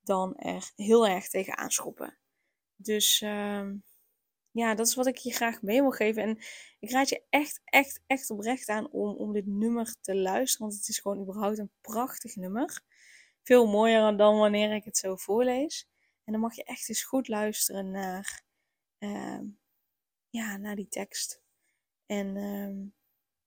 dan 0.00 0.36
er 0.36 0.72
heel 0.76 1.06
erg 1.06 1.28
tegen 1.28 1.56
aanschoppen. 1.56 2.18
Dus 2.76 3.20
uh, 3.20 3.70
ja, 4.56 4.74
dat 4.74 4.86
is 4.86 4.94
wat 4.94 5.06
ik 5.06 5.16
je 5.16 5.32
graag 5.32 5.62
mee 5.62 5.80
wil 5.80 5.90
geven. 5.90 6.22
En 6.22 6.38
ik 6.78 6.90
raad 6.90 7.08
je 7.08 7.22
echt, 7.30 7.60
echt, 7.64 8.00
echt 8.06 8.30
oprecht 8.30 8.68
aan 8.68 8.90
om, 8.90 9.16
om 9.16 9.32
dit 9.32 9.46
nummer 9.46 9.94
te 10.00 10.14
luisteren. 10.14 10.66
Want 10.66 10.78
het 10.78 10.88
is 10.88 10.98
gewoon 10.98 11.20
überhaupt 11.20 11.58
een 11.58 11.72
prachtig 11.80 12.36
nummer. 12.36 12.80
Veel 13.42 13.66
mooier 13.66 14.16
dan 14.16 14.38
wanneer 14.38 14.74
ik 14.74 14.84
het 14.84 14.96
zo 14.96 15.16
voorlees. 15.16 15.88
En 16.24 16.32
dan 16.32 16.40
mag 16.40 16.54
je 16.54 16.64
echt 16.64 16.88
eens 16.88 17.04
goed 17.04 17.28
luisteren 17.28 17.90
naar, 17.90 18.42
uh, 18.98 19.40
ja, 20.28 20.56
naar 20.56 20.76
die 20.76 20.88
tekst. 20.88 21.40
En, 22.06 22.36
uh, 22.36 22.90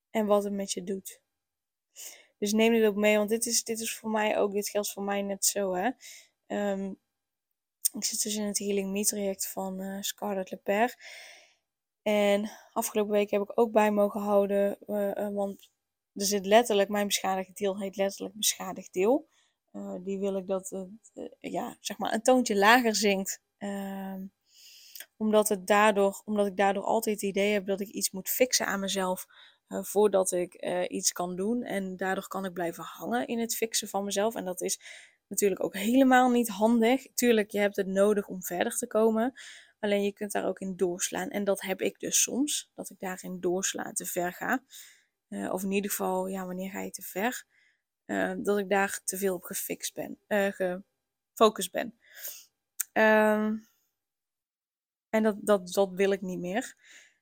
en 0.10 0.26
wat 0.26 0.44
het 0.44 0.54
met 0.54 0.72
je 0.72 0.84
doet. 0.84 1.22
Dus 2.38 2.54
neem 2.54 2.74
dit 2.74 2.86
ook 2.86 2.96
mee, 2.96 3.18
want 3.18 3.30
dit 3.30 3.46
is, 3.46 3.64
dit 3.64 3.80
is 3.80 3.96
voor 3.96 4.10
mij 4.10 4.38
ook, 4.38 4.52
dit 4.52 4.70
geldt 4.70 4.92
voor 4.92 5.04
mij 5.04 5.22
net 5.22 5.46
zo. 5.46 5.74
Hè? 5.74 5.92
Um, 6.72 7.00
ik 7.94 8.04
zit 8.04 8.24
dus 8.24 8.36
in 8.36 8.46
het 8.46 8.60
Healing 8.60 8.92
Me 8.92 9.06
traject 9.06 9.48
van 9.48 9.82
uh, 9.82 10.02
Scarlett 10.02 10.52
Leper. 10.52 10.96
En 12.02 12.52
afgelopen 12.72 13.12
week 13.12 13.30
heb 13.30 13.42
ik 13.42 13.60
ook 13.60 13.72
bij 13.72 13.92
mogen 13.92 14.22
houden, 14.22 14.78
want 15.34 15.70
er 16.14 16.26
zit 16.26 16.46
letterlijk, 16.46 16.90
mijn 16.90 17.08
beschadigd 17.08 17.58
deel 17.58 17.80
heet 17.80 17.96
letterlijk 17.96 18.36
beschadigd 18.36 18.94
deel. 18.94 19.28
die 20.04 20.20
wil 20.20 20.38
ik 20.38 20.48
dat 20.48 20.70
het 20.70 21.36
ja, 21.40 21.78
zeg 21.80 21.98
maar 21.98 22.14
een 22.14 22.22
toontje 22.22 22.56
lager 22.56 22.96
zingt. 22.96 23.42
Ehm, 23.58 24.22
omdat, 25.18 25.50
het 25.50 25.68
daardoor, 25.68 26.22
omdat 26.26 26.48
ik 26.48 26.58
daardoor 26.58 26.84
altijd 26.84 27.22
het 27.22 27.30
idee 27.30 27.54
heb 27.54 27.66
dat 27.66 27.80
ik 27.80 27.88
iets 27.88 28.12
moet 28.12 28.30
fixen 28.30 28.66
aan 28.66 28.80
mezelf 28.80 29.26
voordat 29.68 30.32
ik 30.32 30.54
iets 30.88 31.12
kan 31.12 31.36
doen. 31.36 31.64
En 31.64 31.98
daardoor 31.98 32.28
kan 32.28 32.46
ik 32.46 32.54
blijven 32.54 32.84
hangen 32.84 33.28
in 33.28 33.40
het 33.40 33.56
fixen 33.56 33.88
van 33.88 34.04
mezelf. 34.04 34.36
En 34.36 34.46
dat 34.46 34.62
is 34.62 34.80
natuurlijk 35.30 35.64
ook 35.64 35.74
helemaal 35.74 36.30
niet 36.30 36.50
handig. 36.50 37.08
Tuurlijk, 37.14 37.52
je 37.52 37.60
hebt 37.60 37.76
het 37.76 37.88
nodig 37.88 38.28
om 38.28 38.44
verder 38.44 38.78
te 38.78 38.88
komen. 38.88 39.34
Alleen 39.80 40.04
je 40.04 40.14
kunt 40.14 40.32
daar 40.32 40.46
ook 40.46 40.60
in 40.60 40.76
doorslaan. 40.76 41.30
En 41.30 41.44
dat 41.44 41.62
heb 41.62 41.82
ik 41.82 42.00
dus 42.00 42.22
soms. 42.22 42.72
Dat 42.76 42.90
ik 42.90 43.00
daarin 43.00 43.40
doorslaan 43.40 43.94
te 43.94 44.06
ver 44.06 44.34
ga. 44.34 44.64
Uh, 45.30 45.54
of 45.54 45.64
in 45.64 45.72
ieder 45.72 45.90
geval, 45.90 46.28
ja, 46.28 46.46
wanneer 46.46 46.70
ga 46.72 46.82
je 46.82 46.92
te 46.92 47.02
ver? 47.02 47.46
dat 48.42 48.58
ik 48.58 48.70
daar 48.70 49.02
te 49.04 49.18
veel 49.18 49.36
op 49.36 49.44
gefixt 49.44 49.94
ben. 49.94 50.20
gefocust 51.36 51.72
ben. 51.72 52.00
Ehm, 52.92 53.56
en 55.10 55.24
dat, 55.24 55.36
dat, 55.42 55.74
dat 55.74 55.92
wil 55.94 56.12
ik 56.12 56.22
niet 56.22 56.40
meer. 56.40 56.76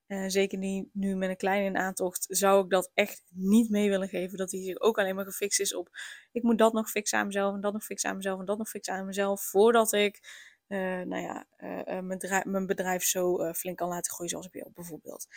Uh, 0.08 0.24
zeker 0.28 0.58
niet 0.58 0.90
nu 0.94 1.16
met 1.16 1.30
een 1.30 1.38
kleine 1.38 1.66
in 1.66 1.78
aantocht, 1.78 2.26
zou 2.30 2.64
ik 2.64 2.70
dat 2.70 2.92
echt 2.94 3.24
niet 3.30 3.70
mee 3.70 3.90
willen 3.90 4.08
geven. 4.08 4.38
Dat 4.38 4.52
hij 4.52 4.62
zich 4.62 4.80
ook 4.80 4.98
alleen 4.98 5.16
maar 5.16 5.26
gefixt 5.26 5.60
is 5.60 5.76
op. 5.76 5.90
Ik 6.32 6.44
moet 6.44 6.58
dat 6.58 6.74
nog 6.74 6.90
fixen 6.90 7.20
aan 7.20 7.26
mezelf, 7.26 7.54
en 7.54 7.62
dat 7.62 7.74
nog 7.74 7.84
fixen 7.84 8.10
aan 8.10 8.16
mezelf, 8.16 8.40
en 8.40 8.46
dat 8.46 8.58
nog 8.58 8.70
fixen 8.70 8.94
aan 8.94 9.06
mezelf. 9.06 9.42
Voordat 9.42 9.94
ik 9.94 10.20
uh, 10.68 10.80
nou 10.80 11.22
ja, 11.22 11.48
uh, 11.58 11.84
mijn, 11.86 12.08
bedrijf, 12.08 12.46
mijn, 12.46 12.66
bedrijf, 12.66 13.04
zo 13.04 13.54
flink 13.54 13.78
kan 13.78 13.88
laten 13.88 14.12
groeien, 14.12 14.32
zoals 14.32 14.50
ik 14.52 14.74
bijvoorbeeld. 14.74 15.28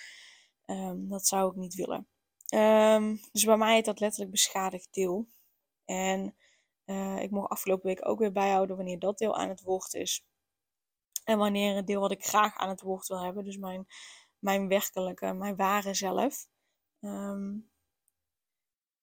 Um, 0.66 1.08
dat 1.08 1.26
zou 1.26 1.50
ik 1.50 1.56
niet 1.56 1.74
willen. 1.74 2.06
Um, 2.54 3.20
dus 3.32 3.44
bij 3.44 3.56
mij 3.56 3.78
is 3.78 3.84
dat 3.84 4.00
letterlijk 4.00 4.30
beschadigd 4.30 4.88
deel. 4.90 5.28
En 5.84 6.34
ik 7.18 7.30
mocht 7.30 7.50
afgelopen 7.50 7.86
week 7.86 8.08
ook 8.08 8.18
weer 8.18 8.32
bijhouden 8.32 8.76
wanneer 8.76 8.98
dat 8.98 9.18
deel 9.18 9.36
aan 9.36 9.48
het 9.48 9.62
woord 9.62 9.94
is. 9.94 10.24
En 11.24 11.38
wanneer 11.38 11.76
het 11.76 11.86
deel 11.86 12.00
wat 12.00 12.10
ik 12.10 12.24
graag 12.24 12.56
aan 12.56 12.68
het 12.68 12.80
woord 12.80 13.06
wil 13.06 13.24
hebben. 13.24 13.44
Dus 13.44 13.56
mijn, 13.56 13.86
mijn 14.40 14.68
werkelijke, 14.68 15.32
mijn 15.32 15.56
ware 15.56 15.94
zelf. 15.94 16.49
Um, 17.00 17.70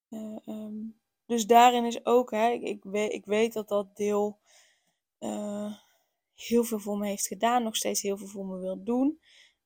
um, 0.10 1.00
dus 1.26 1.46
daarin 1.46 1.86
is 1.86 2.06
ook, 2.06 2.32
hè, 2.32 2.50
ik, 2.50 2.84
weet, 2.84 3.14
ik 3.14 3.26
weet 3.26 3.54
dat 3.54 3.68
dat 3.68 3.96
deel 3.96 4.40
uh, 5.20 5.74
heel 6.36 6.64
veel 6.64 6.80
voor 6.80 6.98
me 6.98 7.08
heeft 7.08 7.28
gedaan. 7.28 7.64
Nog 7.64 7.76
steeds 7.76 8.02
heel 8.02 8.18
veel 8.18 8.28
voor 8.28 8.46
me 8.46 8.58
wil 8.58 8.84
doen. 8.84 9.20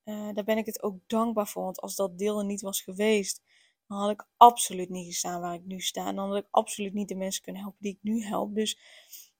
Uh, 0.06 0.34
daar 0.34 0.44
ben 0.44 0.58
ik 0.58 0.66
het 0.66 0.84
ook 0.84 0.96
dankbaar 1.08 1.48
voor. 1.48 1.63
Want 1.63 1.82
als 1.82 1.96
dat 1.96 2.18
deel 2.18 2.40
er 2.40 2.46
niet 2.46 2.62
was 2.62 2.82
geweest, 2.82 3.42
dan 3.88 3.98
had 3.98 4.10
ik 4.10 4.28
absoluut 4.38 4.90
niet 4.90 5.08
gestaan 5.08 5.42
waar 5.42 5.54
ik 5.54 5.66
nu 5.66 5.80
sta. 5.80 6.08
En 6.08 6.16
dan 6.16 6.28
had 6.30 6.38
ik 6.38 6.48
absoluut 6.51 6.94
niet 6.94 7.08
de 7.08 7.16
mensen 7.16 7.42
kunnen 7.42 7.62
helpen 7.62 7.82
die 7.82 7.94
ik 7.94 8.00
nu 8.01 8.24
help. 8.24 8.56
Dus 8.56 8.80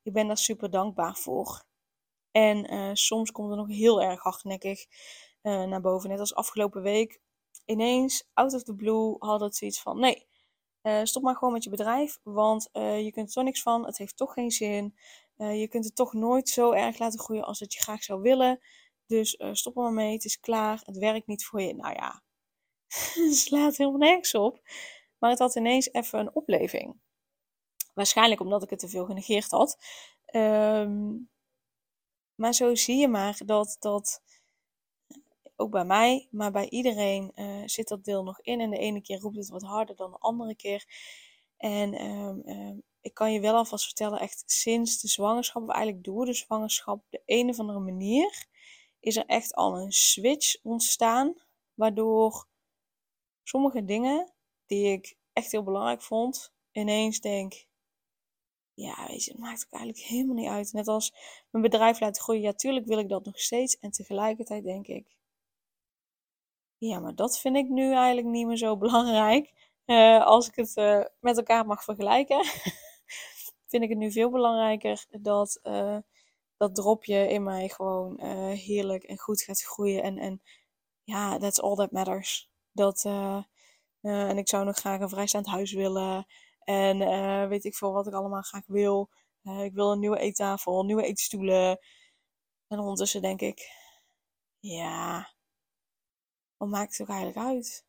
ik 0.04 0.14
ben 0.14 0.28
daar 0.28 0.38
super 0.38 0.70
dankbaar 0.70 1.16
voor. 1.16 1.64
En 2.32 2.98
soms 2.98 3.32
komt 3.32 3.52
er 3.52 3.58
nog 3.58 3.68
heel 3.68 4.02
erg 4.02 4.22
hardnekkig 4.22 4.86
uh, 5.44 5.64
naar 5.64 5.82
boven. 5.82 6.10
Net 6.10 6.20
als 6.20 6.36
afgelopen 6.36 6.82
week. 6.82 7.22
Ineens, 7.66 8.30
out 8.34 8.54
of 8.54 8.64
the 8.64 8.76
blue, 8.76 9.16
had 9.20 9.42
het 9.42 9.56
zoiets 9.56 9.82
van: 9.82 10.00
nee, 10.00 10.28
uh, 10.84 11.00
stop 11.04 11.24
maar 11.24 11.36
gewoon 11.36 11.54
met 11.54 11.64
je 11.64 11.70
bedrijf. 11.70 12.20
Want 12.24 12.70
je 12.74 13.10
kunt 13.14 13.28
er 13.28 13.34
toch 13.34 13.44
niks 13.44 13.62
van. 13.62 13.86
Het 13.86 13.98
heeft 13.98 14.18
toch 14.18 14.34
geen 14.34 14.52
zin. 14.52 14.96
je 15.36 15.68
kunt 15.70 15.86
het 15.86 15.96
toch 15.96 16.14
nooit 16.14 16.50
zo 16.50 16.72
erg 16.72 16.98
laten 17.00 17.20
groeien 17.20 17.46
als 17.46 17.60
dat 17.60 17.74
je 17.74 17.82
graag 17.82 18.04
zou 18.04 18.22
willen. 18.22 18.60
Dus 19.06 19.40
stop 19.52 19.76
er 19.76 19.82
maar 19.82 19.94
mee. 19.94 20.14
Het 20.14 20.26
is 20.26 20.40
klaar. 20.40 20.82
Het 20.86 20.98
werkt 20.98 21.28
niet 21.28 21.46
voor 21.46 21.62
je. 21.62 21.76
Nou 21.76 21.94
ja, 21.94 22.24
slaat 23.46 23.78
helemaal 23.78 24.00
nergens 24.00 24.36
op. 24.36 24.62
Maar 25.18 25.30
het 25.30 25.40
had 25.40 25.56
ineens 25.56 25.92
even 25.92 26.20
een 26.20 26.36
opleving. 26.36 27.00
Waarschijnlijk 27.94 28.42
omdat 28.42 28.64
ik 28.64 28.70
het 28.70 28.80
te 28.80 28.90
veel 28.90 29.06
genegeerd 29.06 29.52
had. 29.52 29.78
Um, 30.36 31.30
maar 32.36 32.54
zo 32.54 32.76
zie 32.76 32.98
je 32.98 33.08
maar 33.08 33.40
dat, 33.46 33.76
dat 33.80 34.22
ook 35.62 35.72
bij 35.72 35.86
mij, 35.86 36.27
maar 36.32 36.51
bij 36.51 36.70
iedereen 36.70 37.32
uh, 37.36 37.62
zit 37.65 37.88
dat 37.88 38.03
deel 38.03 38.24
nog 38.24 38.39
in. 38.41 38.60
En 38.60 38.70
de 38.70 38.77
ene 38.77 39.01
keer 39.01 39.20
roept 39.20 39.36
het 39.36 39.50
wat 39.50 39.62
harder 39.62 39.96
dan 39.96 40.12
de 40.12 40.18
andere 40.18 40.56
keer. 40.56 40.86
En 41.58 42.06
um, 42.06 42.41
um, 42.46 42.84
ik 43.01 43.13
kan 43.13 43.34
je 43.34 43.39
wel 43.39 43.56
alvast 43.56 43.86
vertellen, 43.86 44.20
echt 44.20 44.44
sinds 44.46 45.01
de 45.01 45.08
zwangerschap, 45.08 45.63
of 45.63 45.70
eigenlijk 45.70 46.03
door 46.03 46.25
de 46.25 46.34
zwangerschap, 46.34 47.03
de 47.10 47.22
een 47.25 47.50
of 47.50 47.60
andere 47.60 47.80
manier, 47.80 48.46
is 49.00 49.15
er 49.15 49.25
echt 49.25 49.56
al 49.56 49.77
een 49.77 49.91
switch 49.91 50.63
ontstaan. 50.63 51.36
Waardoor 51.74 52.48
sommige 53.44 53.86
dingen 53.86 54.34
die 54.65 54.91
ik 54.91 55.18
echt 55.34 55.51
heel 55.51 55.63
belangrijk 55.63 56.01
vond, 56.01 56.53
ineens 56.72 57.20
denk: 57.20 57.65
ja, 58.74 59.08
weet 59.08 59.24
je, 59.24 59.36
maakt 59.38 59.65
ook 59.65 59.80
eigenlijk 59.80 60.06
helemaal 60.06 60.36
niet 60.36 60.50
uit. 60.50 60.74
Net 60.74 60.88
als 60.88 61.13
mijn 61.50 61.63
bedrijf 61.63 62.00
laten 62.00 62.22
groeien. 62.22 62.41
Ja, 62.41 62.53
tuurlijk 62.53 62.86
wil 62.86 63.00
ik 63.00 63.10
dat 63.10 63.25
nog 63.25 63.39
steeds. 63.39 63.80
En 63.80 63.91
tegelijkertijd 63.91 64.63
denk 64.63 64.88
ik, 64.88 65.15
ja, 66.88 67.00
maar 67.00 67.16
dat 67.16 67.40
vind 67.40 67.56
ik 67.56 67.70
nu 67.70 67.94
eigenlijk 67.94 68.28
niet 68.28 68.48
meer 68.48 68.58
zo 68.58 68.78
belangrijk. 68.86 69.54
Uh, 69.86 70.26
als 70.26 70.48
ik 70.48 70.56
het 70.56 70.78
uh, 70.78 71.04
met 71.20 71.38
elkaar 71.38 71.66
mag 71.66 71.84
vergelijken, 71.84 72.46
vind 73.72 73.84
ik 73.84 73.90
het 73.90 73.98
nu 73.98 74.12
veel 74.12 74.30
belangrijker 74.30 75.06
dat 75.10 75.60
uh, 75.64 75.98
dat 76.58 76.76
dropje 76.76 77.28
in 77.28 77.44
mij 77.44 77.70
gewoon 77.70 78.22
heerlijk 78.52 79.04
en 79.04 79.18
goed 79.20 79.42
gaat 79.42 79.62
groeien. 79.62 80.04
En, 80.04 80.18
en 80.18 80.42
ja, 81.04 81.38
that's 81.38 81.60
all 81.60 81.76
that 81.76 81.92
matters. 81.92 82.50
Dat, 82.72 83.06
en 84.02 84.38
ik 84.38 84.50
zou 84.50 84.66
nog 84.66 84.78
graag 84.78 85.00
een 85.00 85.10
vrijstaand 85.10 85.48
huis 85.48 85.74
willen. 85.74 86.26
En 86.64 86.98
weet 87.50 87.66
ik 87.66 87.76
veel 87.76 87.92
wat 87.92 88.08
ik 88.08 88.14
allemaal 88.14 88.42
graag 88.42 88.66
wil. 88.68 89.10
Ik 89.44 89.74
wil 89.74 89.92
een 89.92 90.00
nieuwe 90.00 90.20
eettafel, 90.20 90.84
nieuwe 90.84 91.04
eetstoelen. 91.04 91.80
En 92.68 92.80
ondertussen 92.80 93.22
denk 93.22 93.42
ik, 93.42 93.70
ja, 94.60 95.30
wat 96.62 96.70
maakt 96.70 96.98
het 96.98 97.01
ook 97.01 97.15
eigenlijk 97.15 97.48
uit? 97.48 97.86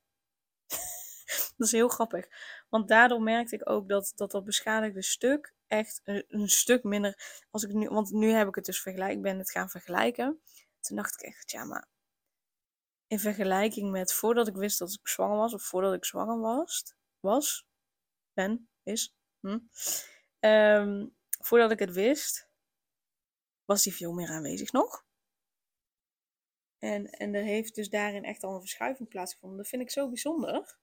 dat 1.57 1.67
is 1.67 1.73
heel 1.73 1.89
grappig. 1.89 2.27
Want 2.69 2.89
daardoor 2.89 3.23
merkte 3.23 3.55
ik 3.55 3.71
ook 3.71 3.89
dat 3.89 4.13
dat, 4.15 4.31
dat 4.31 4.45
beschadigde 4.45 5.03
stuk 5.03 5.55
echt 5.67 6.01
een, 6.05 6.49
stuk 6.49 6.83
minder. 6.83 7.43
Als 7.51 7.63
ik 7.63 7.73
nu, 7.73 7.89
want 7.89 8.11
nu 8.11 8.31
heb 8.31 8.49
ik 8.49 8.55
het 8.55 8.65
dus 8.65 8.81
vergelijk, 8.81 9.23
ben 9.23 9.39
het 9.39 9.51
gaan 9.51 9.69
vergelijken. 9.69 10.43
Toen 10.81 10.97
dacht 10.97 11.15
ik 11.15 11.21
echt, 11.21 11.51
ja, 11.51 11.65
maar 11.65 11.89
in 13.07 13.19
vergelijking 13.19 13.91
met 13.91 14.13
voordat 14.13 14.49
ik 14.49 14.55
wist 14.55 14.79
dat 14.79 14.93
ik 14.93 15.09
zwanger 15.09 15.37
was, 15.37 15.55
of 15.55 15.63
voordat 15.63 15.95
ik 15.95 16.05
zwanger 16.05 16.41
was, 16.41 16.95
was 17.21 17.67
ben, 18.33 18.69
is. 18.83 19.17
Hm. 19.41 19.59
Ehm, 20.39 21.07
voordat 21.41 21.71
ik 21.71 21.79
het 21.79 21.93
wist, 21.93 22.49
was 23.65 23.83
die 23.83 23.95
veel 23.95 24.13
meer 24.13 24.29
aanwezig 24.29 24.73
nog. 24.73 25.05
En, 26.83 27.11
en 27.11 27.35
er 27.35 27.43
heeft 27.43 27.75
dus 27.75 27.91
daarin 27.91 28.25
echt 28.25 28.43
al 28.43 28.55
een 28.55 28.61
verschuiving 28.61 29.09
plaatsgevonden. 29.09 29.59
Dat 29.59 29.69
vind 29.69 29.83
ik 29.83 29.91
zo 29.91 30.09
bijzonder. 30.09 30.79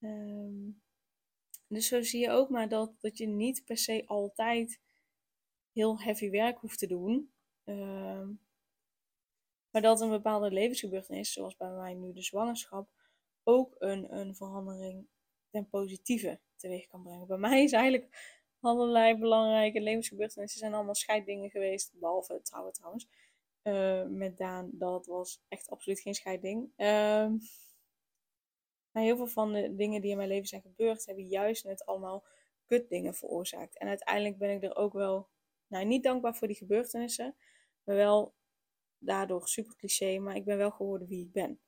Ehm, 0.00 0.70
dus 1.68 1.88
zo 1.88 2.02
zie 2.02 2.20
je 2.20 2.30
ook 2.30 2.48
maar 2.48 2.68
dat, 2.68 3.00
dat 3.00 3.18
je 3.18 3.26
niet 3.26 3.64
per 3.64 3.76
se 3.76 4.02
altijd 4.06 4.80
heel 5.72 6.00
heavy 6.00 6.30
werk 6.30 6.58
hoeft 6.58 6.78
te 6.78 6.86
doen. 6.86 7.32
Ehm, 7.64 8.32
maar 9.70 9.82
dat 9.82 10.00
een 10.00 10.10
bepaalde 10.10 10.50
levensgebeurtenis, 10.50 11.32
zoals 11.32 11.56
bij 11.56 11.70
mij 11.70 11.94
nu 11.94 12.12
de 12.12 12.22
zwangerschap, 12.22 12.88
ook 13.42 13.74
een, 13.78 14.16
een 14.16 14.36
verandering 14.36 15.06
ten 15.50 15.68
positieve 15.68 16.40
teweeg 16.56 16.86
kan 16.86 17.02
brengen. 17.02 17.26
Bij 17.26 17.38
mij 17.38 17.62
is 17.62 17.72
eigenlijk 17.72 18.36
allerlei 18.60 19.18
belangrijke 19.18 19.80
levensgebeurtenissen 19.80 20.58
zijn 20.58 20.74
allemaal 20.74 20.94
scheiddingen 20.94 21.50
geweest, 21.50 21.98
behalve 21.98 22.40
trouwen 22.42 22.72
trouwens. 22.72 23.08
Uh, 23.62 24.04
met 24.06 24.36
Daan, 24.36 24.70
dat 24.72 25.06
was 25.06 25.44
echt 25.48 25.70
absoluut 25.70 26.00
geen 26.00 26.14
scheidding. 26.14 26.72
Uh, 26.76 27.28
heel 28.90 29.16
veel 29.16 29.26
van 29.26 29.52
de 29.52 29.74
dingen 29.74 30.00
die 30.00 30.10
in 30.10 30.16
mijn 30.16 30.28
leven 30.28 30.48
zijn 30.48 30.62
gebeurd, 30.62 31.06
hebben 31.06 31.26
juist 31.26 31.64
net 31.64 31.84
allemaal 31.84 32.24
kutdingen 32.66 33.14
veroorzaakt. 33.14 33.78
En 33.78 33.88
uiteindelijk 33.88 34.38
ben 34.38 34.50
ik 34.50 34.62
er 34.62 34.76
ook 34.76 34.92
wel, 34.92 35.28
nou 35.66 35.84
niet 35.84 36.02
dankbaar 36.02 36.36
voor 36.36 36.46
die 36.46 36.56
gebeurtenissen, 36.56 37.36
maar 37.84 37.96
wel 37.96 38.34
daardoor 38.98 39.48
super 39.48 39.76
cliché, 39.76 40.18
maar 40.18 40.36
ik 40.36 40.44
ben 40.44 40.56
wel 40.56 40.70
geworden 40.70 41.08
wie 41.08 41.24
ik 41.24 41.32
ben. 41.32 41.60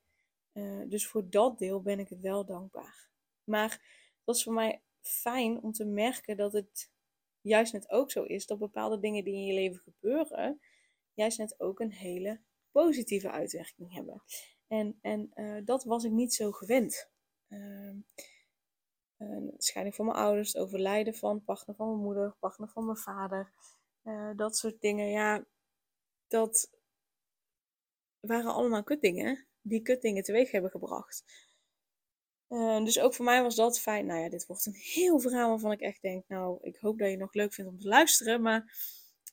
Uh, 0.53 0.89
dus 0.89 1.07
voor 1.07 1.31
dat 1.31 1.59
deel 1.59 1.83
ben 1.83 1.99
ik 1.99 2.09
het 2.09 2.21
wel 2.21 2.45
dankbaar. 2.45 3.11
Maar 3.45 3.83
dat 4.25 4.37
is 4.37 4.43
voor 4.43 4.53
mij 4.53 4.83
fijn 5.01 5.63
om 5.63 5.73
te 5.73 5.85
merken 5.85 6.37
dat 6.37 6.53
het 6.53 6.91
juist 7.41 7.73
net 7.73 7.91
ook 7.91 8.11
zo 8.11 8.23
is 8.23 8.47
dat 8.47 8.59
bepaalde 8.59 9.01
dingen 9.01 9.25
die 9.25 9.35
in 9.35 9.47
je 9.47 9.55
leven 9.55 9.81
gebeuren, 9.81 10.61
juist 11.21 11.39
net 11.39 11.61
ook 11.61 11.81
een 11.81 11.93
hele 11.93 12.41
positieve 12.71 13.31
uitwerking 13.31 13.95
hebben. 13.95 14.23
En, 14.67 14.99
en 15.01 15.31
uh, 15.35 15.61
dat 15.65 15.85
was 15.85 16.05
ik 16.05 16.11
niet 16.11 16.35
zo 16.35 16.53
gewend. 16.53 17.11
Uh, 17.49 17.95
een 19.17 19.55
scheiding 19.57 19.95
van 19.95 20.05
mijn 20.05 20.19
ouders, 20.19 20.57
overlijden 20.57 21.15
van 21.15 21.45
partner 21.45 21.77
van 21.77 21.89
mijn 21.89 22.01
moeder, 22.01 22.37
partner 22.39 22.69
van 22.69 22.85
mijn 22.85 22.97
vader. 22.97 23.53
Uh, 24.05 24.31
dat 24.37 24.57
soort 24.57 24.81
dingen. 24.81 25.09
Ja, 25.09 25.45
dat 26.29 26.71
waren 28.21 28.53
allemaal 28.55 28.83
kutdingen 28.83 29.47
die 29.63 29.83
kutdingen 29.83 30.23
teweeg 30.23 30.51
hebben 30.51 30.71
gebracht. 30.71 31.25
Uh, 32.49 32.85
dus 32.85 33.01
ook 33.01 33.15
voor 33.15 33.25
mij 33.25 33.43
was 33.43 33.55
dat 33.55 33.81
fijn. 33.81 34.07
Nou 34.07 34.21
ja, 34.21 34.29
dit 34.29 34.47
wordt 34.47 34.67
een 34.67 34.75
heel 34.75 35.21
verhaal 35.21 35.49
waarvan 35.49 35.73
ik 35.73 35.81
echt 35.81 36.03
denk, 36.03 36.29
nou, 36.29 36.59
ik 36.63 36.77
hoop 36.77 36.99
dat 36.99 37.11
je 37.11 37.17
nog 37.17 37.35
leuk 37.35 37.55
vindt 37.55 37.71
om 37.71 37.79
te 37.79 37.89
luisteren, 37.89 38.43
maar 38.43 38.75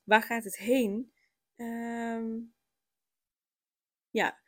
waar 0.03 0.21
gaat 0.21 0.43
het 0.43 0.57
heen? 0.57 1.11
Uh, 1.57 2.41
ja, 4.09 4.39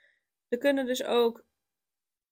er 0.47 0.57
kunnen 0.57 0.85
dus 0.85 1.03
ook 1.03 1.45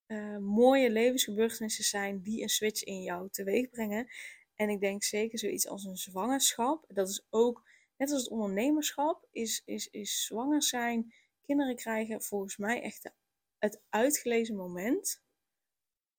uh, 0.07 0.37
mooie 0.37 0.89
levensgebeurtenissen 0.89 1.83
zijn 1.83 2.21
die 2.21 2.41
een 2.41 2.49
switch 2.49 2.83
in 2.83 3.01
jou 3.01 3.29
teweeg 3.29 3.69
brengen. 3.69 4.07
En 4.55 4.69
ik 4.69 4.79
denk 4.79 5.03
zeker 5.03 5.39
zoiets 5.39 5.67
als 5.67 5.83
een 5.83 5.97
zwangerschap. 5.97 6.85
Dat 6.87 7.09
is 7.09 7.25
ook, 7.29 7.69
net 7.97 8.11
als 8.11 8.21
het 8.21 8.31
ondernemerschap, 8.31 9.27
is, 9.31 9.61
is, 9.65 9.87
is 9.87 10.25
zwanger 10.25 10.63
zijn, 10.63 11.13
kinderen 11.41 11.75
krijgen 11.75 12.21
volgens 12.21 12.57
mij 12.57 12.81
echt 12.81 13.11
het 13.57 13.81
uitgelezen 13.89 14.55
moment 14.55 15.21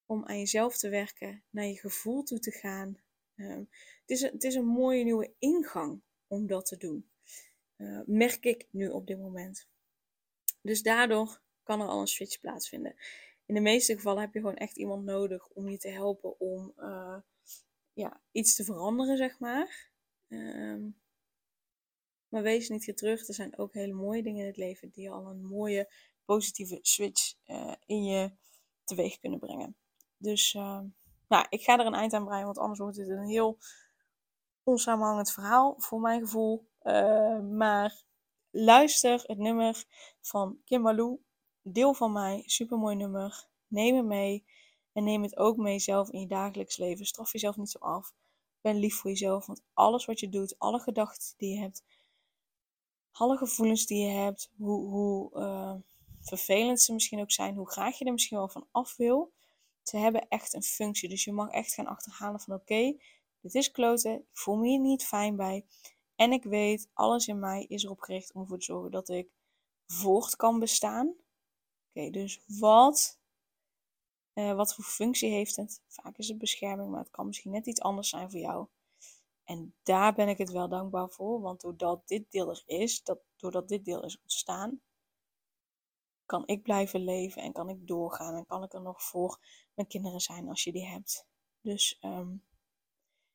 om 0.06 0.24
aan 0.24 0.38
jezelf 0.38 0.76
te 0.76 0.88
werken, 0.88 1.44
naar 1.50 1.64
je 1.64 1.78
gevoel 1.78 2.22
toe 2.22 2.38
te 2.38 2.50
gaan. 2.50 2.98
Um, 3.36 3.68
het, 4.00 4.10
is 4.10 4.20
het 4.20 4.44
is 4.44 4.54
een 4.54 4.66
mooie 4.66 5.04
nieuwe 5.04 5.34
ingang 5.38 6.02
om 6.26 6.46
dat 6.46 6.66
te 6.66 6.76
doen. 6.76 7.10
Uh, 7.78 8.00
merk 8.06 8.44
ik 8.44 8.66
nu 8.70 8.88
op 8.88 9.06
dit 9.06 9.18
moment. 9.18 9.68
Dus 10.62 10.82
daardoor 10.82 11.40
kan 11.62 11.80
er 11.80 11.86
al 11.86 12.00
een 12.00 12.06
switch 12.06 12.40
plaatsvinden. 12.40 12.94
In 13.46 13.54
de 13.54 13.60
meeste 13.60 13.94
gevallen 13.94 14.20
heb 14.20 14.32
je 14.32 14.40
gewoon 14.40 14.56
echt 14.56 14.76
iemand 14.76 15.04
nodig 15.04 15.48
om 15.48 15.68
je 15.68 15.78
te 15.78 15.88
helpen 15.88 16.40
om 16.40 16.72
uh, 16.76 17.16
ja, 17.92 18.20
iets 18.30 18.54
te 18.54 18.64
veranderen, 18.64 19.16
zeg 19.16 19.38
maar. 19.38 19.90
Um, 20.28 21.00
maar 22.28 22.42
wees 22.42 22.68
niet 22.68 22.96
terug. 22.96 23.28
Er 23.28 23.34
zijn 23.34 23.58
ook 23.58 23.72
hele 23.72 23.92
mooie 23.92 24.22
dingen 24.22 24.40
in 24.40 24.46
het 24.46 24.56
leven 24.56 24.90
die 24.90 25.10
al 25.10 25.26
een 25.26 25.44
mooie 25.44 25.92
positieve 26.24 26.78
switch 26.82 27.34
uh, 27.46 27.74
in 27.86 28.04
je 28.04 28.32
teweeg 28.84 29.18
kunnen 29.18 29.38
brengen. 29.38 29.76
Dus 30.16 30.54
uh, 30.54 30.80
nou, 31.28 31.46
ik 31.48 31.62
ga 31.62 31.78
er 31.78 31.86
een 31.86 31.94
eind 31.94 32.12
aan 32.12 32.24
breien, 32.24 32.44
want 32.44 32.58
anders 32.58 32.78
wordt 32.78 32.96
het 32.96 33.08
een 33.08 33.28
heel 33.28 33.58
onsamenhangend 34.62 35.32
verhaal 35.32 35.74
voor 35.78 36.00
mijn 36.00 36.20
gevoel. 36.20 36.68
Uh, 36.88 37.40
maar 37.40 38.02
luister 38.50 39.22
het 39.26 39.38
nummer 39.38 39.84
van 40.20 40.58
Kim 40.64 41.18
deel 41.62 41.94
van 41.94 42.12
mij, 42.12 42.42
supermooi 42.46 42.96
nummer. 42.96 43.46
Neem 43.66 43.96
het 43.96 44.04
mee 44.04 44.44
en 44.92 45.04
neem 45.04 45.22
het 45.22 45.36
ook 45.36 45.56
mee 45.56 45.78
zelf 45.78 46.10
in 46.10 46.20
je 46.20 46.26
dagelijks 46.26 46.76
leven. 46.76 47.06
Straf 47.06 47.32
jezelf 47.32 47.56
niet 47.56 47.70
zo 47.70 47.78
af. 47.78 48.12
Ben 48.60 48.78
lief 48.78 48.94
voor 48.94 49.10
jezelf, 49.10 49.46
want 49.46 49.62
alles 49.72 50.04
wat 50.04 50.20
je 50.20 50.28
doet, 50.28 50.58
alle 50.58 50.78
gedachten 50.78 51.34
die 51.36 51.54
je 51.54 51.60
hebt, 51.60 51.84
alle 53.12 53.36
gevoelens 53.36 53.86
die 53.86 54.04
je 54.04 54.10
hebt, 54.10 54.50
hoe, 54.56 54.88
hoe 54.88 55.38
uh, 55.38 55.74
vervelend 56.20 56.80
ze 56.80 56.92
misschien 56.92 57.20
ook 57.20 57.30
zijn, 57.30 57.54
hoe 57.54 57.70
graag 57.70 57.98
je 57.98 58.04
er 58.04 58.12
misschien 58.12 58.36
wel 58.36 58.48
van 58.48 58.68
af 58.70 58.96
wil, 58.96 59.32
ze 59.82 59.96
hebben 59.96 60.28
echt 60.28 60.54
een 60.54 60.62
functie. 60.62 61.08
Dus 61.08 61.24
je 61.24 61.32
mag 61.32 61.50
echt 61.50 61.74
gaan 61.74 61.86
achterhalen 61.86 62.40
van 62.40 62.54
oké, 62.54 62.96
dit 63.40 63.54
is 63.54 63.70
kloten, 63.70 64.14
ik 64.14 64.26
voel 64.32 64.56
me 64.56 64.68
hier 64.68 64.80
niet 64.80 65.04
fijn 65.04 65.36
bij. 65.36 65.64
En 66.20 66.32
ik 66.32 66.44
weet, 66.44 66.88
alles 66.92 67.28
in 67.28 67.38
mij 67.38 67.64
is 67.64 67.84
erop 67.84 68.00
gericht 68.00 68.32
om 68.32 68.40
ervoor 68.40 68.58
te 68.58 68.64
zorgen 68.64 68.90
dat 68.90 69.08
ik 69.08 69.30
voort 69.86 70.36
kan 70.36 70.58
bestaan. 70.58 71.14
Oké, 71.88 72.10
dus 72.10 72.40
wat, 72.46 73.18
uh, 74.34 74.54
wat 74.54 74.74
voor 74.74 74.84
functie 74.84 75.30
heeft 75.30 75.56
het? 75.56 75.82
Vaak 75.86 76.18
is 76.18 76.28
het 76.28 76.38
bescherming, 76.38 76.90
maar 76.90 77.00
het 77.00 77.10
kan 77.10 77.26
misschien 77.26 77.50
net 77.50 77.66
iets 77.66 77.80
anders 77.80 78.08
zijn 78.08 78.30
voor 78.30 78.40
jou. 78.40 78.66
En 79.44 79.74
daar 79.82 80.14
ben 80.14 80.28
ik 80.28 80.38
het 80.38 80.50
wel 80.50 80.68
dankbaar 80.68 81.08
voor, 81.10 81.40
want 81.40 81.60
doordat 81.60 82.08
dit 82.08 82.30
deel 82.30 82.50
er 82.50 82.62
is, 82.66 83.02
dat, 83.02 83.20
doordat 83.36 83.68
dit 83.68 83.84
deel 83.84 84.04
is 84.04 84.20
ontstaan, 84.20 84.80
kan 86.26 86.46
ik 86.46 86.62
blijven 86.62 87.04
leven 87.04 87.42
en 87.42 87.52
kan 87.52 87.68
ik 87.68 87.86
doorgaan 87.86 88.34
en 88.34 88.46
kan 88.46 88.62
ik 88.62 88.72
er 88.72 88.82
nog 88.82 89.02
voor 89.02 89.38
mijn 89.74 89.88
kinderen 89.88 90.20
zijn 90.20 90.48
als 90.48 90.64
je 90.64 90.72
die 90.72 90.86
hebt. 90.86 91.26
Dus 91.60 91.98
um, 92.00 92.44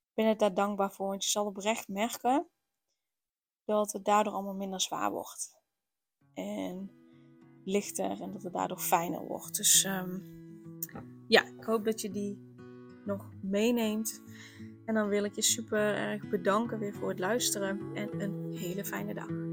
ik 0.07 0.13
ben 0.13 0.27
het 0.27 0.39
daar 0.39 0.53
dankbaar 0.53 0.93
voor, 0.93 1.07
want 1.07 1.23
je 1.23 1.29
zal 1.29 1.45
oprecht 1.45 1.87
merken 1.87 2.47
dat 3.65 3.91
het 3.91 4.05
daardoor 4.05 4.33
allemaal 4.33 4.55
minder 4.55 4.81
zwaar 4.81 5.11
wordt. 5.11 5.61
En 6.33 6.91
lichter 7.63 8.21
en 8.21 8.31
dat 8.31 8.43
het 8.43 8.53
daardoor 8.53 8.79
fijner 8.79 9.27
wordt. 9.27 9.55
Dus 9.55 9.83
um, 9.83 10.23
ja, 11.27 11.45
ik 11.45 11.63
hoop 11.63 11.85
dat 11.85 12.01
je 12.01 12.09
die 12.09 12.55
nog 13.05 13.29
meeneemt. 13.41 14.21
En 14.85 14.93
dan 14.93 15.07
wil 15.07 15.23
ik 15.23 15.35
je 15.35 15.41
super 15.41 15.95
erg 15.95 16.29
bedanken 16.29 16.79
weer 16.79 16.93
voor 16.93 17.09
het 17.09 17.19
luisteren 17.19 17.95
en 17.95 18.21
een 18.21 18.57
hele 18.57 18.85
fijne 18.85 19.13
dag. 19.13 19.52